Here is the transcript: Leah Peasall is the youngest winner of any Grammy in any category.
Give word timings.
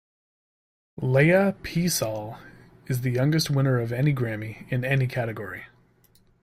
Leah 0.99 1.55
Peasall 1.61 2.39
is 2.87 3.01
the 3.01 3.11
youngest 3.11 3.51
winner 3.51 3.79
of 3.79 3.91
any 3.93 4.11
Grammy 4.11 4.67
in 4.71 4.83
any 4.83 5.05
category. 5.05 5.67